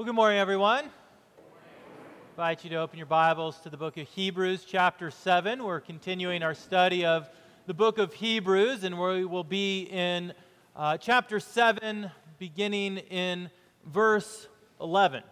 [0.00, 0.86] Well, good morning, everyone.
[0.86, 5.62] I invite you to open your Bibles to the book of Hebrews, chapter 7.
[5.62, 7.28] We're continuing our study of
[7.66, 10.32] the book of Hebrews, and we will be in
[10.74, 13.50] uh, chapter 7, beginning in
[13.84, 14.48] verse
[14.80, 15.22] 11.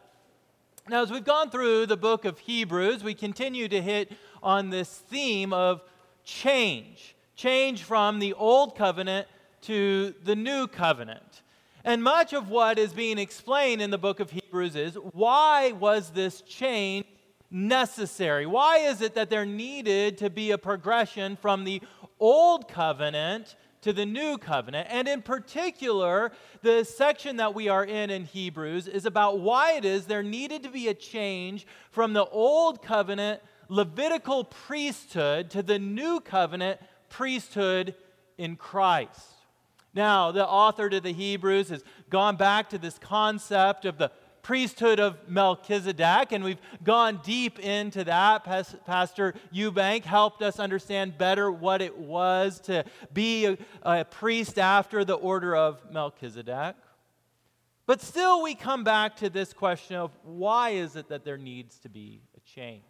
[0.86, 4.12] Now, as we've gone through the book of Hebrews, we continue to hit
[4.42, 5.80] on this theme of
[6.24, 9.28] change change from the old covenant
[9.62, 11.40] to the new covenant.
[11.84, 16.10] And much of what is being explained in the book of Hebrews is why was
[16.10, 17.06] this change
[17.50, 18.46] necessary?
[18.46, 21.80] Why is it that there needed to be a progression from the
[22.20, 24.88] old covenant to the new covenant?
[24.90, 26.32] And in particular,
[26.62, 30.64] the section that we are in in Hebrews is about why it is there needed
[30.64, 33.40] to be a change from the old covenant
[33.70, 37.94] Levitical priesthood to the new covenant priesthood
[38.38, 39.37] in Christ.
[39.94, 44.10] Now, the author to the Hebrews has gone back to this concept of the
[44.42, 48.44] priesthood of Melchizedek, and we've gone deep into that.
[48.86, 55.04] Pastor Eubank helped us understand better what it was to be a, a priest after
[55.04, 56.76] the order of Melchizedek.
[57.84, 61.78] But still, we come back to this question of why is it that there needs
[61.80, 62.82] to be a change?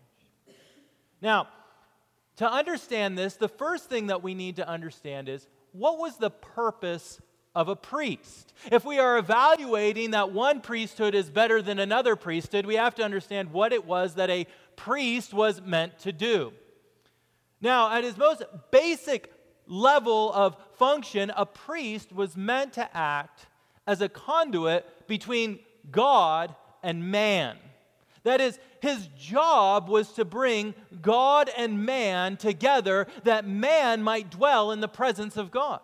[1.20, 1.48] Now,
[2.36, 6.30] to understand this, the first thing that we need to understand is what was the
[6.30, 7.20] purpose
[7.54, 8.52] of a priest?
[8.70, 13.04] If we are evaluating that one priesthood is better than another priesthood, we have to
[13.04, 16.52] understand what it was that a priest was meant to do.
[17.60, 19.32] Now, at his most basic
[19.66, 23.46] level of function, a priest was meant to act
[23.86, 25.58] as a conduit between
[25.90, 27.56] God and man.
[28.28, 34.70] That is, his job was to bring God and man together that man might dwell
[34.70, 35.80] in the presence of God.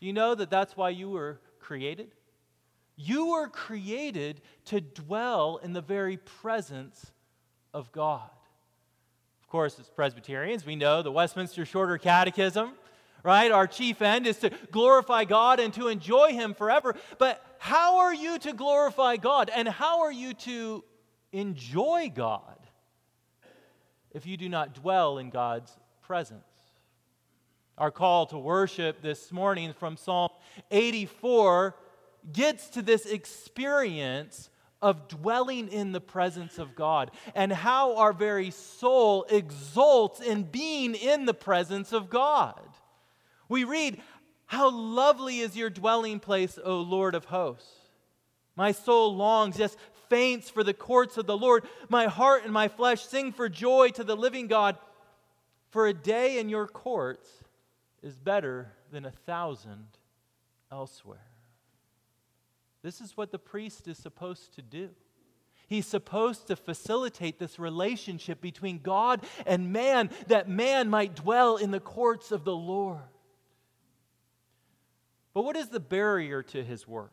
[0.00, 2.12] Do you know that that's why you were created?
[2.96, 7.12] You were created to dwell in the very presence
[7.74, 8.30] of God.
[9.42, 12.72] Of course, as Presbyterians, we know the Westminster Shorter Catechism,
[13.22, 13.52] right?
[13.52, 16.96] Our chief end is to glorify God and to enjoy Him forever.
[17.18, 20.82] But how are you to glorify God and how are you to
[21.34, 22.56] enjoy God
[24.12, 26.42] if you do not dwell in God's presence.
[27.76, 30.30] Our call to worship this morning from Psalm
[30.70, 31.74] 84
[32.32, 34.48] gets to this experience
[34.80, 40.94] of dwelling in the presence of God and how our very soul exults in being
[40.94, 42.60] in the presence of God.
[43.48, 44.00] We read,
[44.46, 47.68] How lovely is your dwelling place, O Lord of hosts!
[48.56, 49.76] My soul longs, yes,
[50.14, 51.64] faints for the courts of the Lord.
[51.88, 54.78] My heart and my flesh sing for joy to the living God.
[55.70, 57.28] For a day in your courts
[58.00, 59.88] is better than a thousand
[60.70, 61.26] elsewhere.
[62.84, 64.90] This is what the priest is supposed to do.
[65.66, 71.72] He's supposed to facilitate this relationship between God and man, that man might dwell in
[71.72, 73.00] the courts of the Lord.
[75.32, 77.10] But what is the barrier to his work?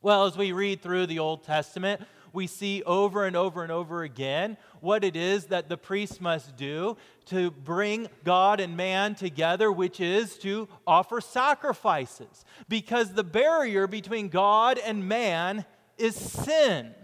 [0.00, 2.00] Well, as we read through the Old Testament,
[2.32, 6.56] we see over and over and over again what it is that the priest must
[6.56, 12.44] do to bring God and man together, which is to offer sacrifices.
[12.68, 15.64] Because the barrier between God and man
[15.96, 16.94] is sin.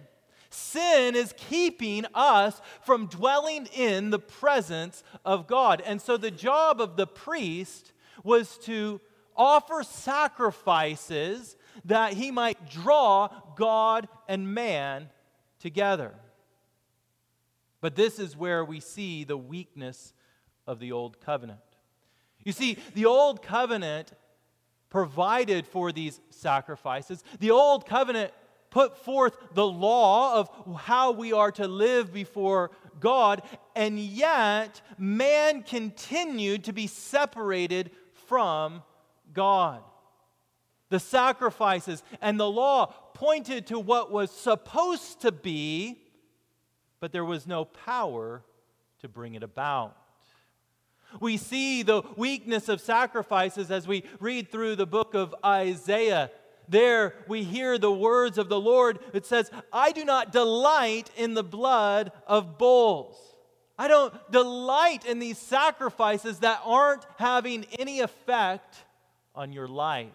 [0.50, 5.82] Sin is keeping us from dwelling in the presence of God.
[5.84, 9.00] And so the job of the priest was to
[9.36, 15.08] offer sacrifices that he might draw God and man
[15.58, 16.14] together.
[17.80, 20.14] But this is where we see the weakness
[20.66, 21.60] of the old covenant.
[22.42, 24.12] You see, the old covenant
[24.88, 27.24] provided for these sacrifices.
[27.40, 28.32] The old covenant
[28.70, 32.70] put forth the law of how we are to live before
[33.00, 33.42] God,
[33.76, 37.90] and yet man continued to be separated
[38.26, 38.82] from
[39.32, 39.82] God.
[40.94, 45.98] The sacrifices and the law pointed to what was supposed to be,
[47.00, 48.44] but there was no power
[49.00, 49.96] to bring it about.
[51.18, 56.30] We see the weakness of sacrifices as we read through the book of Isaiah.
[56.68, 59.00] There we hear the words of the Lord.
[59.12, 63.16] It says, I do not delight in the blood of bulls.
[63.76, 68.76] I don't delight in these sacrifices that aren't having any effect
[69.34, 70.12] on your life.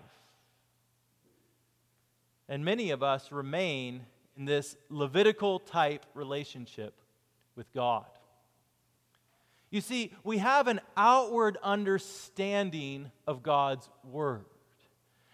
[2.50, 4.02] And many of us remain
[4.36, 6.96] in this Levitical type relationship
[7.56, 8.06] with God.
[9.70, 14.46] You see, we have an outward understanding of God's Word.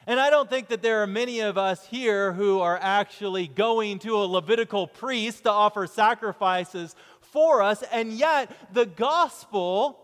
[0.06, 4.00] And I don't think that there are many of us here who are actually going
[4.00, 10.00] to a Levitical priest to offer sacrifices for us, and yet the gospel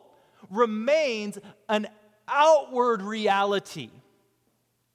[0.49, 1.37] remains
[1.67, 1.87] an
[2.27, 3.89] outward reality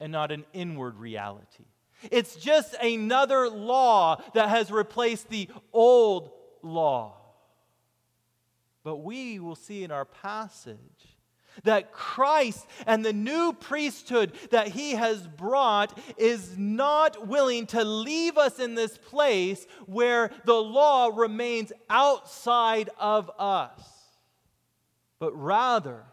[0.00, 1.64] and not an inward reality.
[2.10, 6.30] It's just another law that has replaced the old
[6.62, 7.16] law.
[8.82, 11.16] But we will see in our passage
[11.64, 18.36] that Christ and the new priesthood that he has brought is not willing to leave
[18.38, 23.80] us in this place where the law remains outside of us,
[25.18, 26.04] but rather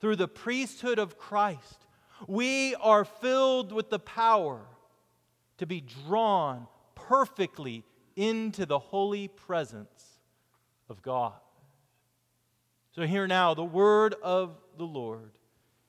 [0.00, 1.86] through the priesthood of Christ,
[2.26, 4.60] we are filled with the power
[5.58, 7.84] to be drawn perfectly
[8.16, 10.20] into the holy presence
[10.88, 11.34] of God.
[12.94, 15.32] So, here now, the word of the Lord,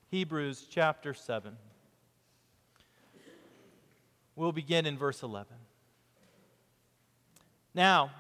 [0.10, 1.56] Hebrews chapter 7.
[4.36, 5.56] We'll begin in verse 11.
[7.74, 8.12] Now,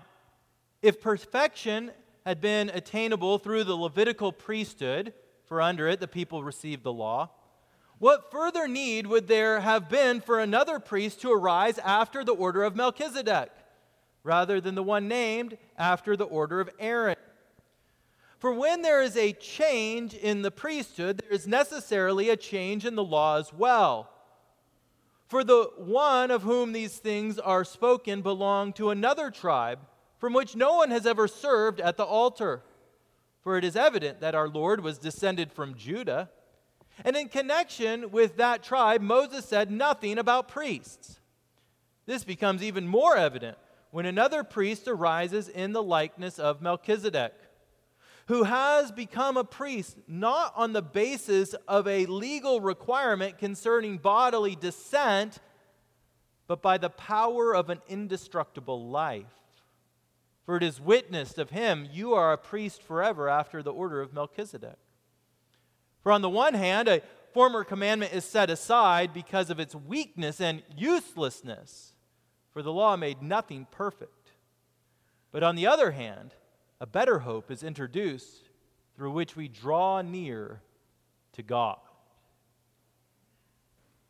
[0.81, 1.91] if perfection
[2.25, 5.13] had been attainable through the Levitical priesthood,
[5.45, 7.29] for under it the people received the law,
[7.99, 12.63] what further need would there have been for another priest to arise after the order
[12.63, 13.49] of Melchizedek,
[14.23, 17.15] rather than the one named after the order of Aaron?
[18.37, 22.95] For when there is a change in the priesthood, there is necessarily a change in
[22.95, 24.11] the law as well.
[25.27, 29.79] For the one of whom these things are spoken belonged to another tribe,
[30.19, 32.61] from which no one has ever served at the altar.
[33.41, 36.29] For it is evident that our Lord was descended from Judah
[37.03, 41.19] and in connection with that tribe, Moses said nothing about priests.
[42.05, 43.57] This becomes even more evident
[43.91, 47.33] when another priest arises in the likeness of Melchizedek,
[48.27, 54.55] who has become a priest not on the basis of a legal requirement concerning bodily
[54.55, 55.39] descent,
[56.47, 59.25] but by the power of an indestructible life.
[60.45, 64.13] For it is witnessed of him, you are a priest forever after the order of
[64.13, 64.77] Melchizedek.
[66.07, 67.01] For on the one hand, a
[67.33, 71.95] former commandment is set aside because of its weakness and uselessness,
[72.53, 74.31] for the law made nothing perfect.
[75.33, 76.33] But on the other hand,
[76.79, 78.49] a better hope is introduced
[78.95, 80.61] through which we draw near
[81.33, 81.79] to God.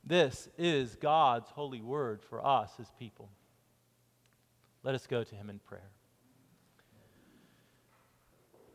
[0.03, 3.27] This is God's holy word for us as people.
[4.83, 5.89] Let us go to him in prayer.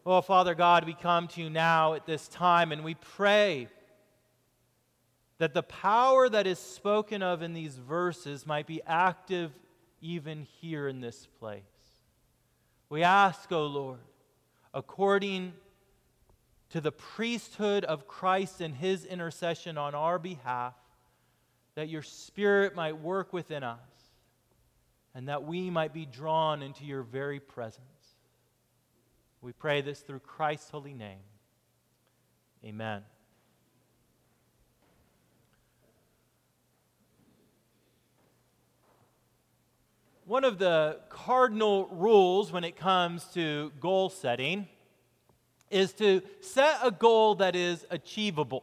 [0.04, 3.68] Oh, Father God, we come to you now at this time and we pray
[5.38, 9.52] that the power that is spoken of in these verses might be active
[10.00, 11.62] even here in this place.
[12.88, 14.00] We ask, O oh Lord,
[14.74, 15.52] according
[16.70, 20.74] to the priesthood of Christ and his intercession on our behalf,
[21.76, 23.78] that your Spirit might work within us
[25.14, 27.91] and that we might be drawn into your very presence.
[29.42, 31.18] We pray this through Christ's holy name.
[32.64, 33.02] Amen.
[40.26, 44.68] One of the cardinal rules when it comes to goal setting
[45.72, 48.62] is to set a goal that is achievable.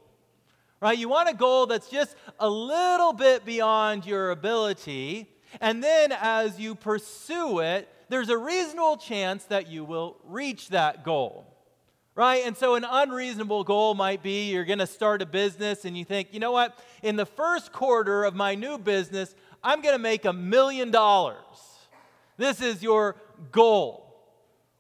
[0.80, 0.98] Right?
[0.98, 5.28] You want a goal that's just a little bit beyond your ability,
[5.60, 11.04] and then as you pursue it, there's a reasonable chance that you will reach that
[11.04, 11.46] goal.
[12.16, 12.46] Right?
[12.46, 16.04] And so, an unreasonable goal might be you're going to start a business and you
[16.04, 16.78] think, you know what?
[17.02, 21.38] In the first quarter of my new business, I'm going to make a million dollars.
[22.36, 23.16] This is your
[23.54, 24.06] goal.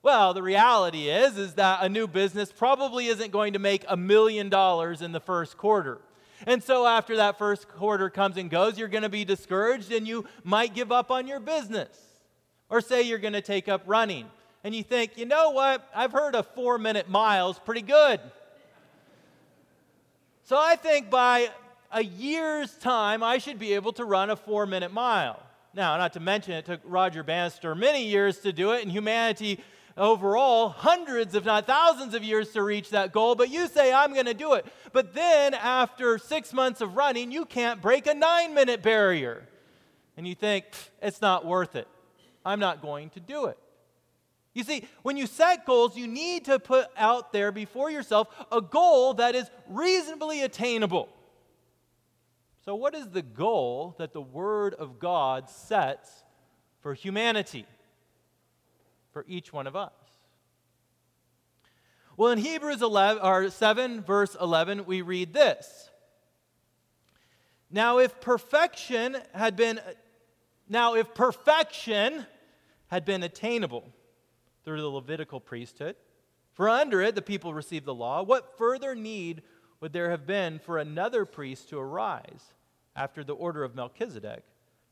[0.01, 3.97] Well, the reality is is that a new business probably isn't going to make a
[3.97, 5.99] million dollars in the first quarter.
[6.45, 10.07] And so after that first quarter comes and goes, you're going to be discouraged and
[10.07, 12.08] you might give up on your business.
[12.69, 14.27] Or say you're going to take up running
[14.63, 15.87] and you think, you know what?
[15.95, 18.19] I've heard a four minute mile is pretty good.
[20.43, 21.49] So I think by
[21.91, 25.41] a year's time, I should be able to run a four minute mile.
[25.73, 29.59] Now, not to mention, it took Roger Bannister many years to do it, and humanity
[29.95, 33.35] overall hundreds, if not thousands of years to reach that goal.
[33.35, 34.65] But you say, I'm going to do it.
[34.91, 39.47] But then, after six months of running, you can't break a nine minute barrier.
[40.17, 40.65] And you think,
[41.01, 41.87] it's not worth it.
[42.45, 43.57] I'm not going to do it.
[44.53, 48.61] You see, when you set goals, you need to put out there before yourself a
[48.61, 51.09] goal that is reasonably attainable.
[52.65, 56.23] So, what is the goal that the Word of God sets
[56.81, 57.65] for humanity,
[59.11, 59.93] for each one of us?
[62.17, 65.89] Well, in Hebrews 11, or 7, verse 11, we read this
[67.71, 69.79] Now, if perfection had been
[70.69, 72.25] now if perfection
[72.87, 73.91] had been attainable
[74.63, 75.95] through the Levitical priesthood,
[76.53, 79.41] for under it the people received the law, what further need
[79.81, 82.53] would there have been for another priest to arise
[82.95, 84.43] after the order of Melchizedek,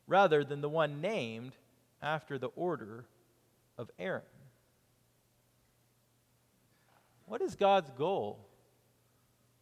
[0.08, 1.54] rather than the one named
[2.02, 3.06] after the order
[3.78, 4.24] of Aaron?
[7.26, 8.40] What is God's goal?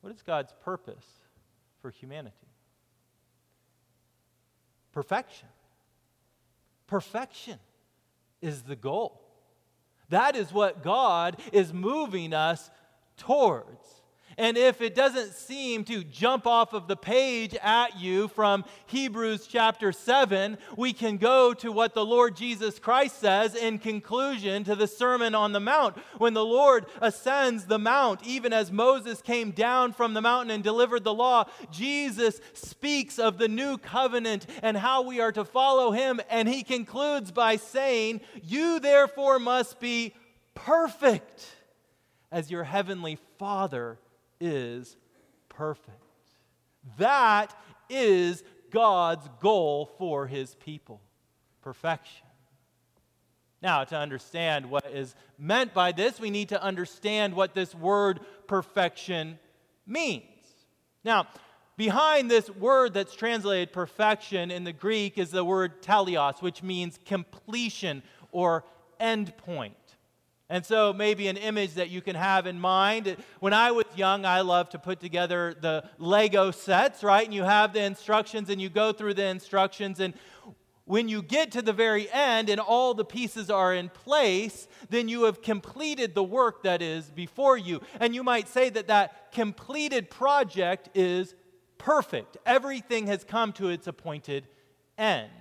[0.01, 1.05] What is God's purpose
[1.81, 2.35] for humanity?
[4.91, 5.47] Perfection.
[6.87, 7.59] Perfection
[8.41, 9.21] is the goal.
[10.09, 12.69] That is what God is moving us
[13.17, 14.01] towards.
[14.37, 19.47] And if it doesn't seem to jump off of the page at you from Hebrews
[19.47, 24.75] chapter 7, we can go to what the Lord Jesus Christ says in conclusion to
[24.75, 25.97] the Sermon on the Mount.
[26.17, 30.63] When the Lord ascends the mount, even as Moses came down from the mountain and
[30.63, 35.91] delivered the law, Jesus speaks of the new covenant and how we are to follow
[35.91, 36.19] him.
[36.29, 40.13] And he concludes by saying, You therefore must be
[40.55, 41.55] perfect
[42.31, 43.97] as your heavenly Father
[44.39, 44.95] is
[45.49, 46.01] perfect.
[46.97, 47.55] That
[47.89, 51.01] is God's goal for his people
[51.61, 52.27] perfection.
[53.61, 58.19] Now, to understand what is meant by this, we need to understand what this word
[58.45, 59.39] perfection
[59.87, 60.23] means.
[61.03, 61.27] Now,
[61.75, 66.99] behind this word that's translated perfection in the Greek is the word teleos, which means
[67.05, 68.63] completion or
[68.99, 69.71] endpoint.
[70.47, 73.17] And so, maybe an image that you can have in mind.
[73.39, 77.25] When I was young, I loved to put together the Lego sets, right?
[77.25, 79.99] And you have the instructions and you go through the instructions.
[79.99, 80.13] And
[80.85, 85.07] when you get to the very end and all the pieces are in place, then
[85.07, 87.81] you have completed the work that is before you.
[87.99, 91.33] And you might say that that completed project is
[91.79, 92.37] perfect.
[92.45, 94.47] Everything has come to its appointed
[94.95, 95.31] end.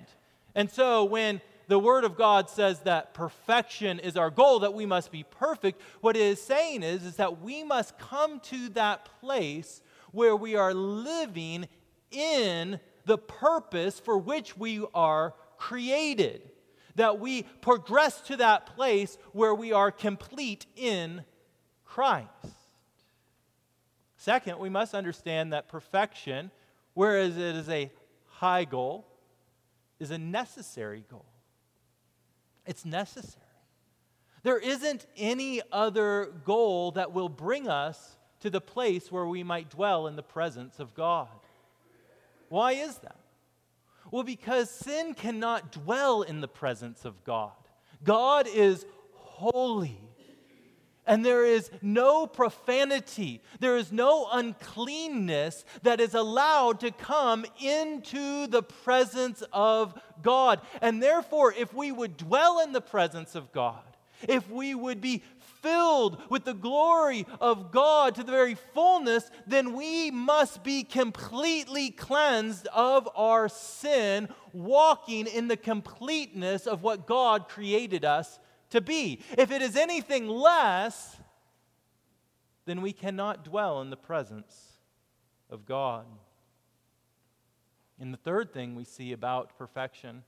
[0.54, 4.86] And so, when the Word of God says that perfection is our goal, that we
[4.86, 9.08] must be perfect, what it is saying is, is that we must come to that
[9.20, 11.66] place where we are living
[12.10, 16.42] in the purpose for which we are created.
[16.96, 21.24] That we progress to that place where we are complete in
[21.84, 22.28] Christ.
[24.16, 26.50] Second, we must understand that perfection,
[26.94, 27.90] whereas it is a
[28.26, 29.06] high goal,
[29.98, 31.26] is a necessary goal.
[32.66, 33.44] It's necessary.
[34.42, 39.70] There isn't any other goal that will bring us to the place where we might
[39.70, 41.28] dwell in the presence of God.
[42.50, 43.16] Why is that?
[44.10, 47.52] Well, because sin cannot dwell in the presence of God.
[48.04, 49.98] God is holy.
[51.06, 58.46] And there is no profanity, there is no uncleanness that is allowed to come into
[58.46, 60.60] the presence of God.
[60.80, 63.82] And therefore, if we would dwell in the presence of God,
[64.28, 65.22] if we would be
[65.60, 71.90] filled with the glory of God to the very fullness, then we must be completely
[71.90, 78.38] cleansed of our sin, walking in the completeness of what God created us
[78.74, 79.20] to be.
[79.38, 81.16] If it is anything less,
[82.66, 84.74] then we cannot dwell in the presence
[85.50, 86.04] of God.
[87.98, 90.24] And the third thing we see about perfection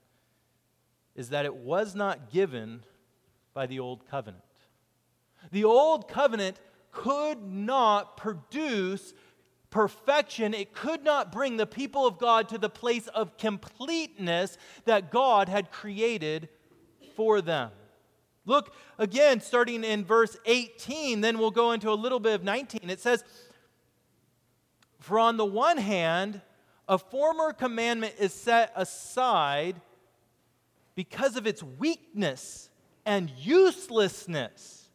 [1.15, 2.83] is that it was not given
[3.53, 4.43] by the old covenant.
[5.51, 6.59] The old covenant
[6.91, 9.13] could not produce
[9.69, 15.11] perfection, it could not bring the people of God to the place of completeness that
[15.11, 16.47] God had created
[17.15, 17.71] for them.
[18.47, 22.89] Look again, starting in verse 18, then we'll go into a little bit of 19.
[22.89, 23.25] It says,
[24.99, 26.41] For on the one hand,
[26.87, 29.81] a former commandment is set aside
[30.95, 32.69] because of its weakness
[33.05, 34.89] and uselessness,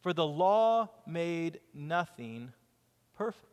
[0.00, 2.54] for the law made nothing
[3.18, 3.44] perfect.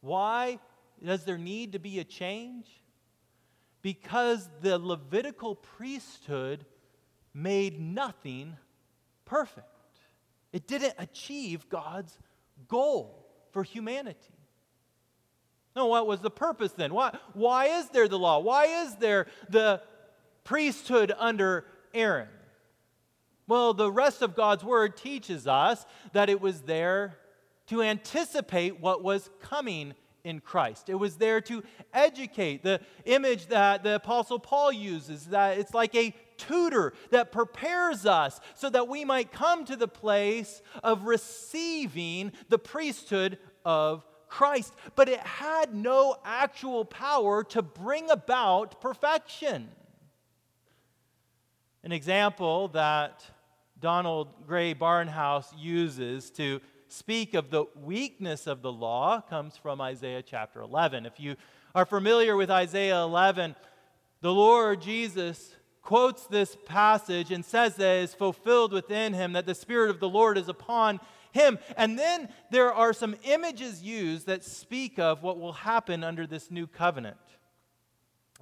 [0.00, 0.60] Why
[1.04, 2.68] does there need to be a change?
[3.82, 6.64] Because the Levitical priesthood
[7.34, 8.56] made nothing
[9.24, 9.66] perfect.
[10.52, 12.18] It didn't achieve God's
[12.68, 14.18] goal for humanity.
[15.76, 16.92] No, what was the purpose then?
[16.92, 18.40] Why, why is there the law?
[18.40, 19.80] Why is there the
[20.42, 22.28] priesthood under Aaron?
[23.46, 27.16] Well, the rest of God's word teaches us that it was there
[27.68, 29.94] to anticipate what was coming
[30.24, 30.88] in Christ.
[30.88, 31.62] It was there to
[31.94, 32.62] educate.
[32.62, 38.40] The image that the Apostle Paul uses that it's like a tutor that prepares us
[38.54, 45.08] so that we might come to the place of receiving the priesthood of Christ, but
[45.08, 49.68] it had no actual power to bring about perfection.
[51.82, 53.24] An example that
[53.80, 60.22] Donald Grey Barnhouse uses to speak of the weakness of the law comes from Isaiah
[60.22, 61.06] chapter 11.
[61.06, 61.36] If you
[61.74, 63.56] are familiar with Isaiah 11,
[64.20, 69.46] the Lord Jesus quotes this passage and says that it is fulfilled within him, that
[69.46, 71.00] the Spirit of the Lord is upon
[71.32, 71.58] him.
[71.76, 76.50] And then there are some images used that speak of what will happen under this
[76.50, 77.16] new covenant.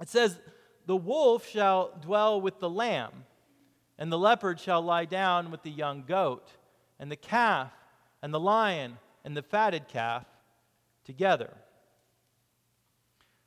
[0.01, 0.39] It says,
[0.85, 3.25] The wolf shall dwell with the lamb,
[3.97, 6.51] and the leopard shall lie down with the young goat,
[6.99, 7.71] and the calf,
[8.21, 10.25] and the lion, and the fatted calf
[11.05, 11.53] together.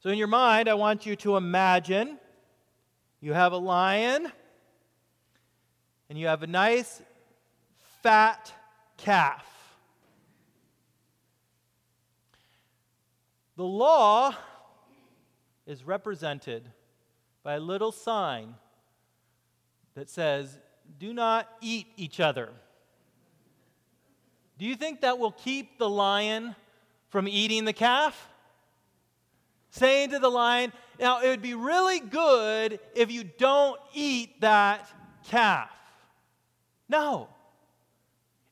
[0.00, 2.18] So, in your mind, I want you to imagine
[3.22, 4.30] you have a lion
[6.10, 7.00] and you have a nice
[8.02, 8.52] fat
[8.98, 9.46] calf.
[13.56, 14.34] The law
[15.66, 16.68] is represented
[17.44, 18.56] by a little sign
[19.94, 20.58] that says,
[20.98, 22.50] Do not eat each other.
[24.58, 26.56] Do you think that will keep the lion
[27.08, 28.28] from eating the calf?
[29.72, 30.72] saying to the lion,
[31.02, 34.88] Now, it would be really good if you don't eat that
[35.24, 35.68] calf.
[36.88, 37.28] No.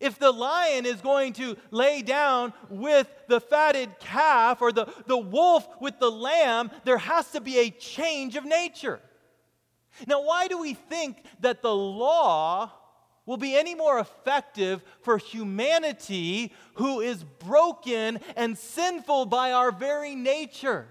[0.00, 5.16] If the lion is going to lay down with the fatted calf or the, the
[5.16, 8.98] wolf with the lamb, there has to be a change of nature.
[10.08, 12.72] Now, why do we think that the law
[13.26, 20.16] will be any more effective for humanity who is broken and sinful by our very
[20.16, 20.88] nature?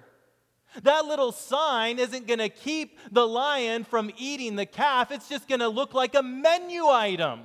[0.83, 5.47] That little sign isn't going to keep the lion from eating the calf, it's just
[5.47, 7.41] going to look like a menu item.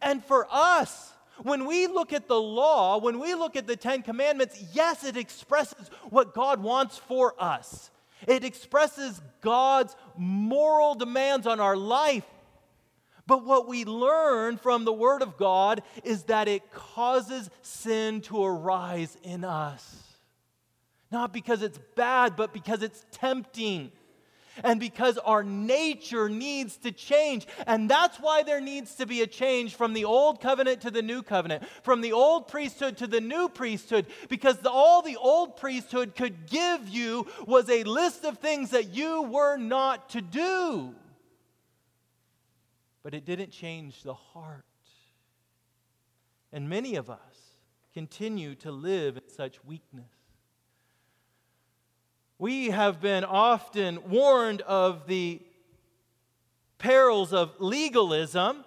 [0.00, 1.12] And for us,
[1.42, 5.16] when we look at the law, when we look at the Ten Commandments, yes, it
[5.16, 7.90] expresses what God wants for us.
[8.26, 12.26] It expresses God's moral demands on our life.
[13.26, 18.42] But what we learn from the Word of God is that it causes sin to
[18.42, 20.07] arise in us.
[21.10, 23.92] Not because it's bad, but because it's tempting.
[24.64, 27.46] And because our nature needs to change.
[27.66, 31.00] And that's why there needs to be a change from the old covenant to the
[31.00, 34.06] new covenant, from the old priesthood to the new priesthood.
[34.28, 38.94] Because the, all the old priesthood could give you was a list of things that
[38.94, 40.94] you were not to do.
[43.04, 44.64] But it didn't change the heart.
[46.52, 47.18] And many of us
[47.94, 50.17] continue to live in such weakness.
[52.38, 55.42] We have been often warned of the
[56.78, 58.64] perils of legalism.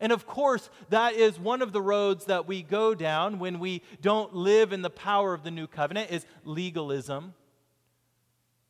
[0.00, 3.82] And of course, that is one of the roads that we go down when we
[4.00, 7.34] don't live in the power of the new covenant is legalism.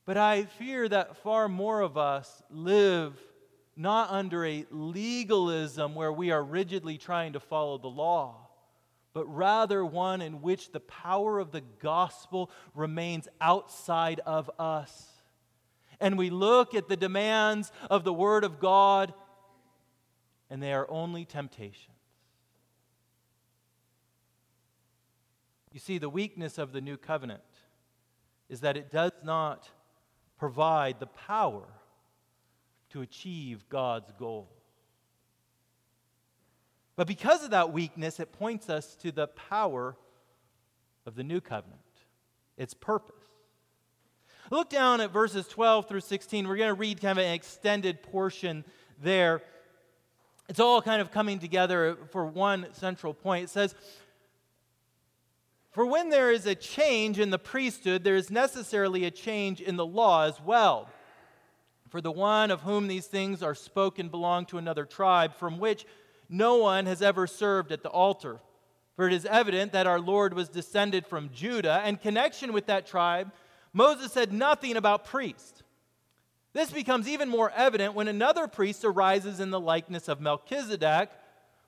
[0.04, 3.14] But I fear that far more of us live
[3.76, 8.49] not under a legalism where we are rigidly trying to follow the law,
[9.12, 15.08] but rather one in which the power of the gospel remains outside of us.
[16.00, 19.12] And we look at the demands of the Word of God,
[20.48, 21.96] and they are only temptations.
[25.72, 27.42] You see, the weakness of the new covenant
[28.48, 29.68] is that it does not
[30.36, 31.68] provide the power
[32.90, 34.50] to achieve God's goal.
[37.00, 39.96] But because of that weakness, it points us to the power
[41.06, 41.80] of the new covenant,
[42.58, 43.16] its purpose.
[44.50, 46.46] Look down at verses 12 through 16.
[46.46, 48.66] We're going to read kind of an extended portion
[49.02, 49.40] there.
[50.50, 53.44] It's all kind of coming together for one central point.
[53.44, 53.74] It says,
[55.70, 59.76] For when there is a change in the priesthood, there is necessarily a change in
[59.76, 60.90] the law as well.
[61.88, 65.86] For the one of whom these things are spoken belonged to another tribe, from which
[66.30, 68.40] no one has ever served at the altar.
[68.96, 72.86] For it is evident that our Lord was descended from Judah, and connection with that
[72.86, 73.32] tribe,
[73.72, 75.62] Moses said nothing about priests.
[76.52, 81.10] This becomes even more evident when another priest arises in the likeness of Melchizedek,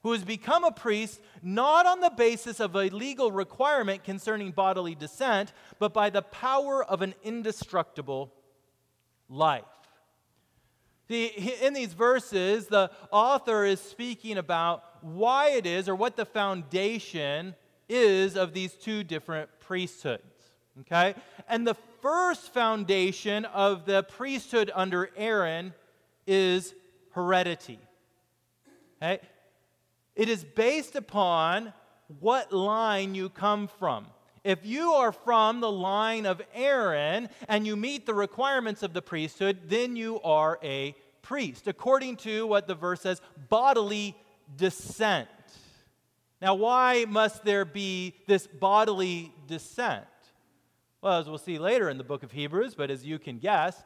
[0.02, 4.94] who has become a priest not on the basis of a legal requirement concerning bodily
[4.94, 8.32] descent, but by the power of an indestructible
[9.28, 9.64] life.
[11.08, 11.26] See,
[11.62, 17.54] in these verses, the author is speaking about why it is or what the foundation
[17.88, 20.22] is of these two different priesthoods.
[20.80, 21.14] Okay?
[21.48, 25.74] And the first foundation of the priesthood under Aaron
[26.26, 26.74] is
[27.10, 27.78] heredity.
[29.02, 29.20] Okay?
[30.14, 31.72] It is based upon
[32.20, 34.06] what line you come from.
[34.44, 39.02] If you are from the line of Aaron and you meet the requirements of the
[39.02, 44.16] priesthood, then you are a priest, according to what the verse says bodily
[44.56, 45.28] descent.
[46.40, 50.06] Now, why must there be this bodily descent?
[51.00, 53.80] Well, as we'll see later in the book of Hebrews, but as you can guess,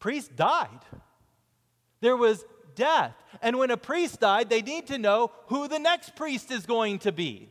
[0.00, 0.80] priests died.
[2.00, 3.14] There was death.
[3.42, 6.98] And when a priest died, they need to know who the next priest is going
[7.00, 7.48] to be.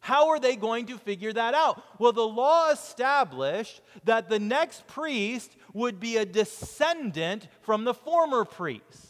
[0.00, 1.82] How are they going to figure that out?
[1.98, 8.44] Well, the law established that the next priest would be a descendant from the former
[8.44, 9.06] priest.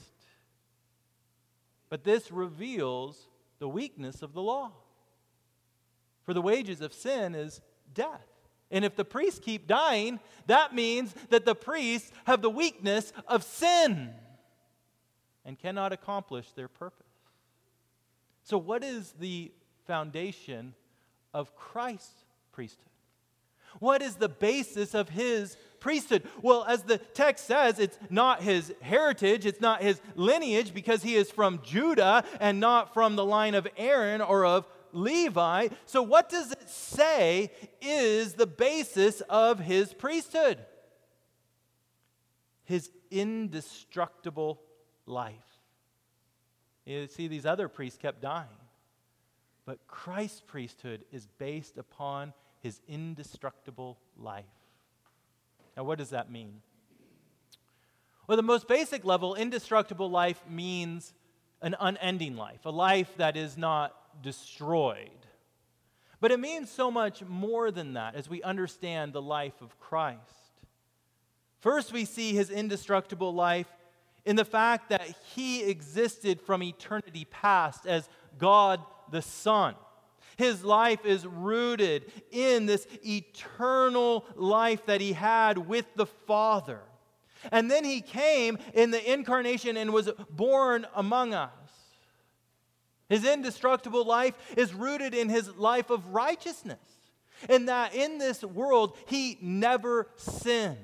[1.89, 4.73] But this reveals the weakness of the law.
[6.25, 7.61] For the wages of sin is
[7.95, 8.27] death.
[8.71, 13.43] And if the priests keep dying, that means that the priests have the weakness of
[13.43, 14.11] sin
[15.45, 17.07] and cannot accomplish their purpose.
[18.43, 19.53] So, what is the
[19.89, 20.75] foundation
[21.35, 22.23] of Christ's
[22.53, 22.85] priesthood?
[23.81, 26.23] What is the basis of his priesthood?
[26.43, 31.17] Well, as the text says, it's not his heritage, it's not his lineage because he
[31.17, 35.69] is from Judah and not from the line of Aaron or of Levi.
[35.87, 40.59] So, what does it say is the basis of his priesthood?
[42.65, 44.61] His indestructible
[45.07, 45.35] life.
[46.85, 48.49] You see, these other priests kept dying.
[49.69, 54.47] But Christ's priesthood is based upon his indestructible life.
[55.77, 56.63] Now, what does that mean?
[58.27, 61.13] Well, the most basic level, indestructible life means
[61.61, 65.11] an unending life, a life that is not destroyed.
[66.19, 70.63] But it means so much more than that as we understand the life of Christ.
[71.61, 73.69] First, we see his indestructible life
[74.25, 79.75] in the fact that he existed from eternity past as God the Son.
[80.37, 86.81] His life is rooted in this eternal life that he had with the Father.
[87.51, 91.51] And then he came in the incarnation and was born among us.
[93.09, 96.79] His indestructible life is rooted in his life of righteousness,
[97.49, 100.77] in that in this world he never sinned.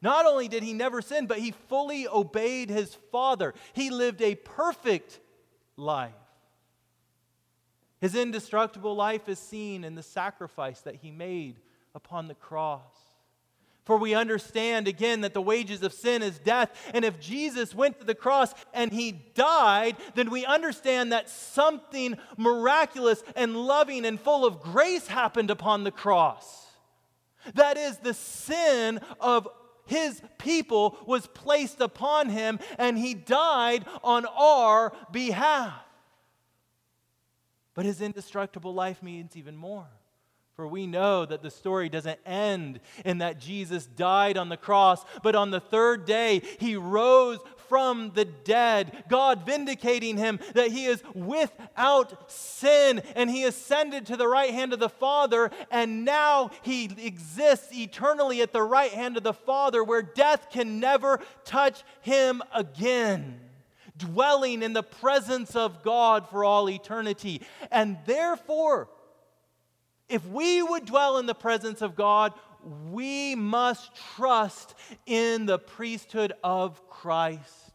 [0.00, 3.54] Not only did he never sin, but he fully obeyed his Father.
[3.72, 5.18] He lived a perfect
[5.76, 6.12] life.
[8.00, 11.56] His indestructible life is seen in the sacrifice that he made
[11.94, 12.82] upon the cross.
[13.86, 16.90] For we understand again that the wages of sin is death.
[16.92, 22.18] And if Jesus went to the cross and he died, then we understand that something
[22.36, 26.66] miraculous and loving and full of grace happened upon the cross.
[27.54, 29.46] That is, the sin of
[29.86, 35.85] his people was placed upon him and he died on our behalf.
[37.76, 39.86] But his indestructible life means even more.
[40.54, 45.04] For we know that the story doesn't end in that Jesus died on the cross,
[45.22, 50.86] but on the third day, he rose from the dead, God vindicating him that he
[50.86, 56.50] is without sin and he ascended to the right hand of the Father, and now
[56.62, 61.82] he exists eternally at the right hand of the Father where death can never touch
[62.00, 63.40] him again
[63.98, 67.42] dwelling in the presence of God for all eternity.
[67.70, 68.88] And therefore,
[70.08, 72.32] if we would dwell in the presence of God,
[72.90, 74.74] we must trust
[75.06, 77.72] in the priesthood of Christ.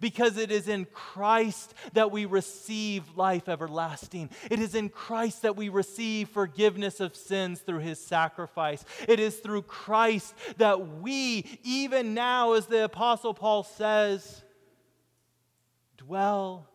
[0.00, 4.28] Because it is in Christ that we receive life everlasting.
[4.50, 8.84] It is in Christ that we receive forgiveness of sins through his sacrifice.
[9.08, 14.42] It is through Christ that we, even now, as the Apostle Paul says,
[16.08, 16.66] dwell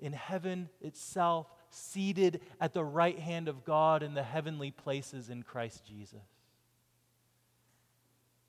[0.00, 5.42] in heaven itself, seated at the right hand of God in the heavenly places in
[5.42, 6.18] Christ Jesus.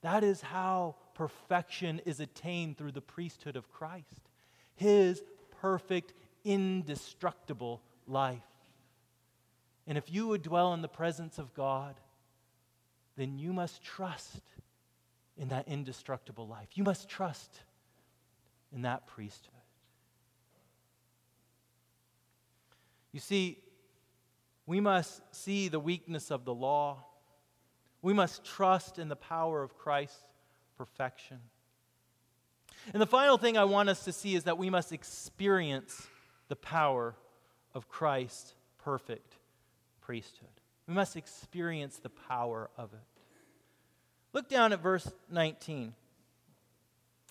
[0.02, 4.30] That is how perfection is attained through the priesthood of Christ,
[4.76, 5.22] his
[5.62, 8.40] perfect, indestructible life.
[9.86, 11.96] And if you would dwell in the presence of God,
[13.16, 14.42] then you must trust
[15.38, 16.70] in that indestructible life.
[16.74, 17.62] You must trust
[18.74, 19.61] in that priesthood.
[23.12, 23.60] You see,
[24.65, 27.04] we must see the weakness of the law.
[28.02, 30.24] We must trust in the power of Christ's
[30.78, 31.39] perfection.
[32.93, 36.08] And the final thing I want us to see is that we must experience
[36.47, 37.15] the power
[37.74, 39.36] of Christ's perfect
[40.02, 40.50] priesthood.
[40.88, 43.00] We must experience the power of it.
[44.34, 45.93] Look down at verse 19.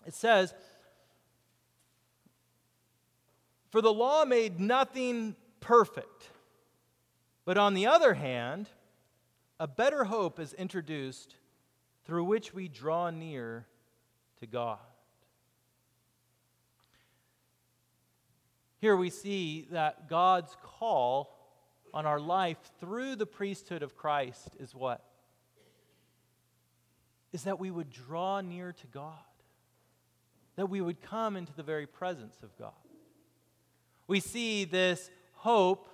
[0.07, 0.55] It says,
[3.71, 6.31] For the law made nothing perfect.
[7.45, 8.69] But on the other hand,
[9.59, 11.35] a better hope is introduced
[12.05, 13.67] through which we draw near
[14.41, 14.79] to God.
[18.81, 21.37] Here we see that God's call
[21.93, 25.05] on our life through the priesthood of Christ is what?
[27.33, 29.13] Is that we would draw near to God,
[30.57, 32.73] that we would come into the very presence of God.
[34.07, 35.89] We see this hope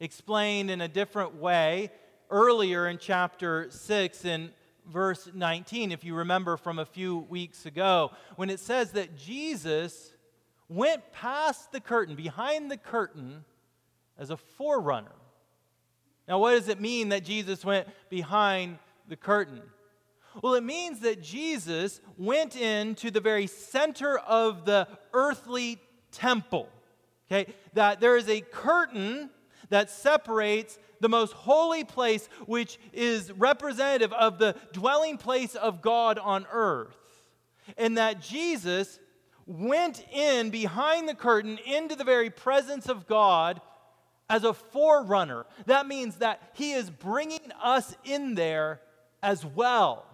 [0.00, 1.90] explained in a different way
[2.30, 4.50] earlier in chapter 6 in
[4.86, 10.12] verse 19, if you remember from a few weeks ago, when it says that Jesus
[10.68, 13.46] went past the curtain, behind the curtain,
[14.18, 15.16] as a forerunner.
[16.28, 18.78] Now, what does it mean that Jesus went behind
[19.08, 19.62] the curtain?
[20.42, 25.78] Well, it means that Jesus went into the very center of the earthly
[26.10, 26.68] temple.
[27.32, 27.52] Okay?
[27.72, 29.30] That there is a curtain
[29.70, 36.18] that separates the most holy place, which is representative of the dwelling place of God
[36.18, 36.96] on earth.
[37.78, 38.98] And that Jesus
[39.46, 43.60] went in behind the curtain into the very presence of God
[44.28, 45.46] as a forerunner.
[45.66, 48.80] That means that he is bringing us in there
[49.22, 50.06] as well.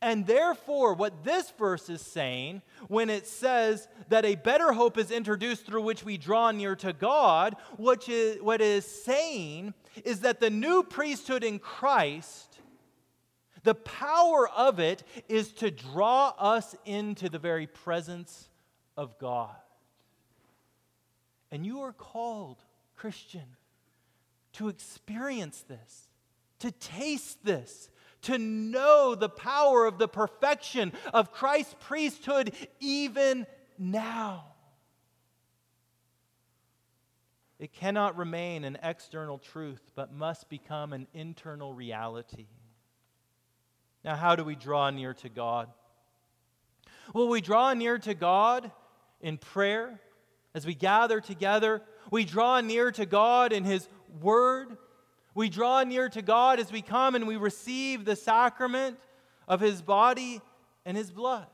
[0.00, 5.10] And therefore, what this verse is saying, when it says that a better hope is
[5.10, 10.20] introduced through which we draw near to God, what is, what it is saying is
[10.20, 12.60] that the new priesthood in Christ,
[13.64, 18.48] the power of it is to draw us into the very presence
[18.96, 19.56] of God.
[21.50, 22.58] And you are called,
[22.96, 23.56] Christian,
[24.54, 26.08] to experience this,
[26.60, 27.90] to taste this
[28.26, 33.46] to know the power of the perfection of Christ's priesthood even
[33.78, 34.44] now.
[37.58, 42.46] It cannot remain an external truth, but must become an internal reality.
[44.04, 45.68] Now, how do we draw near to God?
[47.14, 48.70] Well, we draw near to God
[49.20, 50.00] in prayer
[50.54, 51.82] as we gather together.
[52.10, 53.88] We draw near to God in His
[54.20, 54.76] Word.
[55.36, 58.98] We draw near to God as we come and we receive the sacrament
[59.46, 60.40] of his body
[60.86, 61.46] and his blood.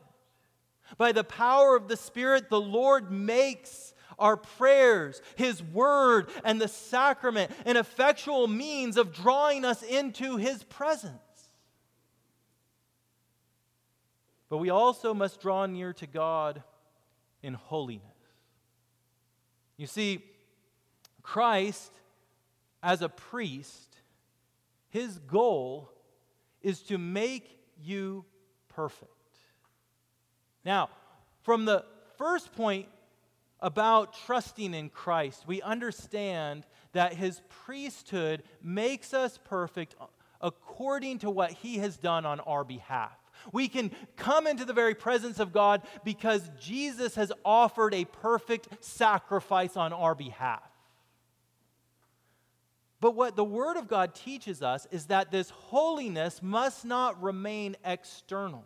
[0.97, 6.69] By the power of the Spirit, the Lord makes our prayers, his word, and the
[6.69, 11.19] sacrament an effectual means of drawing us into his presence.
[14.47, 16.63] But we also must draw near to God
[17.41, 18.05] in holiness.
[19.75, 20.23] You see,
[21.21, 21.91] Christ
[22.83, 23.97] as a priest,
[24.89, 25.89] his goal
[26.61, 28.25] is to make you
[28.69, 29.09] perfect.
[30.65, 30.89] Now,
[31.41, 31.85] from the
[32.17, 32.87] first point
[33.59, 39.95] about trusting in Christ, we understand that his priesthood makes us perfect
[40.41, 43.17] according to what he has done on our behalf.
[43.51, 48.67] We can come into the very presence of God because Jesus has offered a perfect
[48.83, 50.61] sacrifice on our behalf.
[53.03, 57.75] But what the Word of God teaches us is that this holiness must not remain
[57.83, 58.63] external,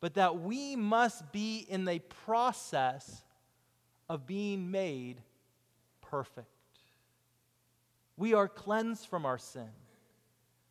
[0.00, 3.22] but that we must be in the process
[4.08, 5.22] of being made
[6.02, 6.48] perfect.
[8.16, 9.70] We are cleansed from our sin,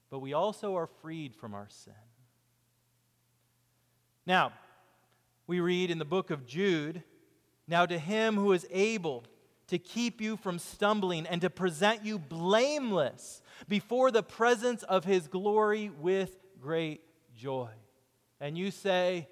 [0.09, 1.93] but we also are freed from our sin.
[4.25, 4.51] Now,
[5.47, 7.03] we read in the book of Jude,
[7.69, 9.23] now to him who is able
[9.67, 15.27] to keep you from stumbling and to present you blameless before the presence of his
[15.27, 17.01] glory with great
[17.35, 17.69] joy.
[18.39, 19.27] And you say,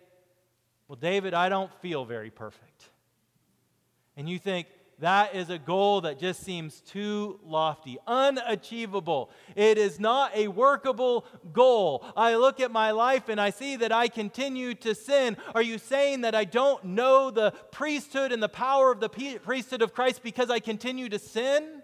[0.87, 2.89] Well, David, I don't feel very perfect.
[4.15, 4.67] And you think,
[5.01, 9.31] that is a goal that just seems too lofty, unachievable.
[9.55, 12.05] It is not a workable goal.
[12.15, 15.37] I look at my life and I see that I continue to sin.
[15.55, 19.81] Are you saying that I don't know the priesthood and the power of the priesthood
[19.81, 21.81] of Christ because I continue to sin?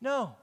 [0.00, 0.34] No.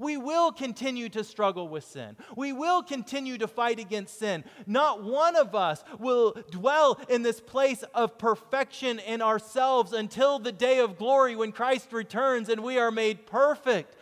[0.00, 2.16] We will continue to struggle with sin.
[2.34, 4.44] We will continue to fight against sin.
[4.66, 10.52] Not one of us will dwell in this place of perfection in ourselves until the
[10.52, 13.94] day of glory when Christ returns and we are made perfect.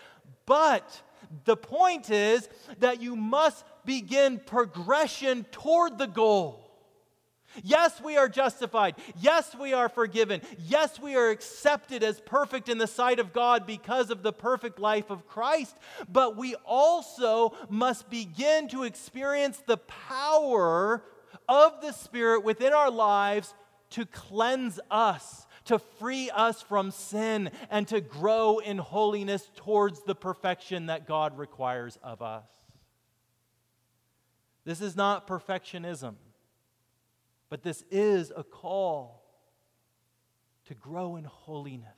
[0.46, 1.02] But
[1.44, 6.67] the point is that you must begin progression toward the goal.
[7.62, 8.94] Yes, we are justified.
[9.20, 10.40] Yes, we are forgiven.
[10.58, 14.78] Yes, we are accepted as perfect in the sight of God because of the perfect
[14.78, 15.76] life of Christ.
[16.08, 21.02] But we also must begin to experience the power
[21.48, 23.54] of the Spirit within our lives
[23.90, 30.14] to cleanse us, to free us from sin and to grow in holiness towards the
[30.14, 32.46] perfection that God requires of us.
[34.64, 36.16] This is not perfectionism,
[37.48, 39.24] but this is a call
[40.66, 41.88] to grow in holiness.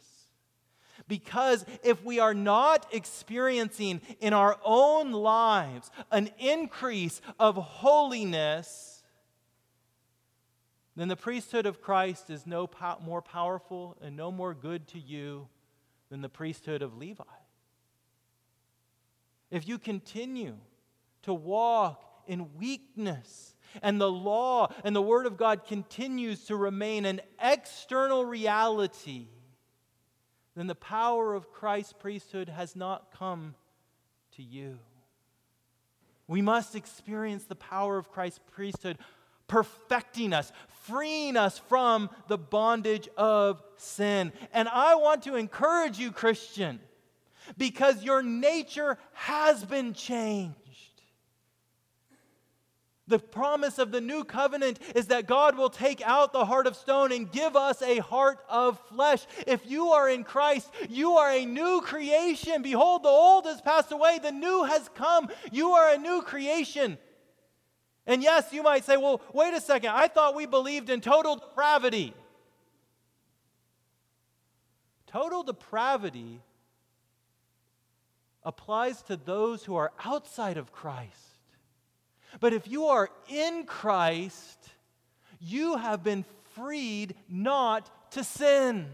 [1.08, 9.02] Because if we are not experiencing in our own lives an increase of holiness,
[10.96, 14.98] then the priesthood of Christ is no po- more powerful and no more good to
[14.98, 15.48] you
[16.10, 17.24] than the priesthood of Levi.
[19.50, 20.56] If you continue
[21.22, 27.04] to walk in weakness, and the law and the Word of God continues to remain
[27.04, 29.28] an external reality,
[30.56, 33.54] then the power of Christ's priesthood has not come
[34.36, 34.78] to you.
[36.26, 38.98] We must experience the power of Christ's priesthood
[39.48, 40.52] perfecting us,
[40.82, 44.32] freeing us from the bondage of sin.
[44.52, 46.78] And I want to encourage you, Christian,
[47.58, 50.54] because your nature has been changed.
[53.10, 56.76] The promise of the new covenant is that God will take out the heart of
[56.76, 59.26] stone and give us a heart of flesh.
[59.48, 62.62] If you are in Christ, you are a new creation.
[62.62, 65.28] Behold, the old has passed away, the new has come.
[65.50, 66.98] You are a new creation.
[68.06, 71.34] And yes, you might say, well, wait a second, I thought we believed in total
[71.36, 72.14] depravity.
[75.08, 76.40] Total depravity
[78.44, 81.29] applies to those who are outside of Christ.
[82.38, 84.70] But if you are in Christ,
[85.40, 88.86] you have been freed not to sin.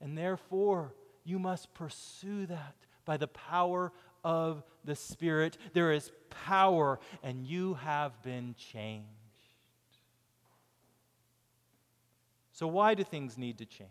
[0.00, 0.94] And therefore,
[1.24, 3.92] you must pursue that by the power
[4.24, 5.58] of the Spirit.
[5.74, 9.06] There is power, and you have been changed.
[12.52, 13.90] So, why do things need to change?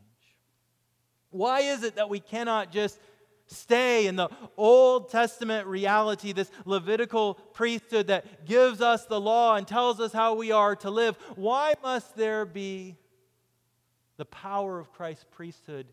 [1.31, 2.99] Why is it that we cannot just
[3.51, 9.67] stay in the Old Testament reality, this Levitical priesthood that gives us the law and
[9.67, 12.95] tells us how we are to live, why must there be
[14.17, 15.87] the power of Christ's priesthood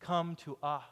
[0.00, 0.82] come to us?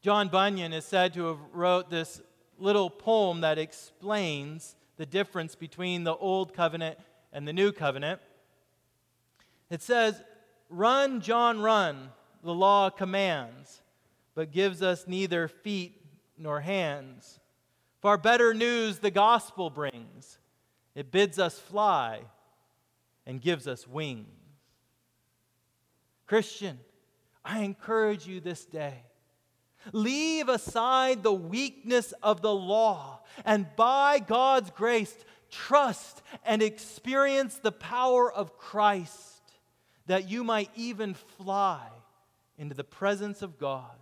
[0.00, 2.20] John Bunyan is said to have wrote this
[2.58, 6.98] little poem that explains the difference between the old covenant
[7.32, 8.20] and the new covenant.
[9.70, 10.20] It says,
[10.70, 12.10] Run, John, run
[12.42, 13.82] the law commands,
[14.34, 16.00] but gives us neither feet
[16.36, 17.40] nor hands.
[18.00, 20.38] Far better news the gospel brings.
[20.94, 22.22] It bids us fly
[23.26, 24.26] and gives us wings.
[26.26, 26.78] Christian,
[27.44, 29.02] I encourage you this day.
[29.92, 35.16] Leave aside the weakness of the law and by God's grace,
[35.50, 39.40] trust and experience the power of Christ
[40.06, 41.88] that you might even fly
[42.58, 43.96] into the presence of God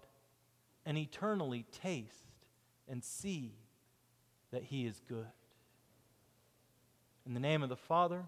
[0.86, 2.32] and eternally taste
[2.88, 3.52] and see
[4.50, 5.26] that He is good.
[7.26, 8.24] In the name of the Father,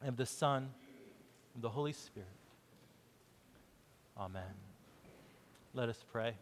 [0.00, 0.68] and of the Son,
[1.54, 2.28] and of the Holy Spirit.
[4.18, 4.42] Amen.
[5.72, 6.34] Let us pray.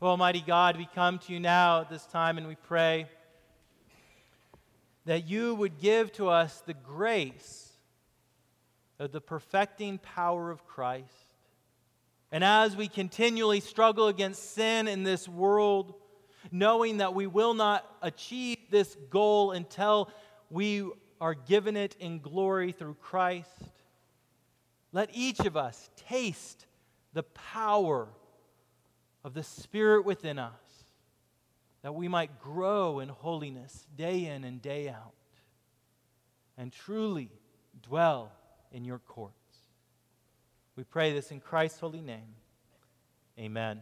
[0.00, 3.06] Oh, Almighty God, we come to you now at this time and we pray
[5.06, 7.65] that you would give to us the grace
[8.98, 11.12] of the perfecting power of Christ.
[12.32, 15.94] And as we continually struggle against sin in this world,
[16.50, 20.10] knowing that we will not achieve this goal until
[20.50, 23.48] we are given it in glory through Christ,
[24.92, 26.66] let each of us taste
[27.12, 28.08] the power
[29.24, 30.52] of the Spirit within us,
[31.82, 35.14] that we might grow in holiness day in and day out,
[36.58, 37.30] and truly
[37.82, 38.32] dwell
[38.76, 39.32] in your courts.
[40.76, 42.34] We pray this in Christ's holy name.
[43.38, 43.80] Amen.